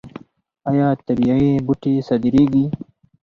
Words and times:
آیا 0.69 0.87
طبیعي 1.05 1.51
بوټي 1.65 1.93
صادریږي؟ 2.07 2.65